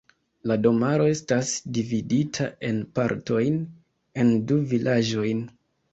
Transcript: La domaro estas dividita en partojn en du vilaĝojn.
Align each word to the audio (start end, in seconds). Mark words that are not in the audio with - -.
La 0.51 0.55
domaro 0.61 1.03
estas 1.15 1.51
dividita 1.77 2.47
en 2.69 2.79
partojn 3.01 3.61
en 4.23 4.37
du 4.53 4.59
vilaĝojn. 4.73 5.45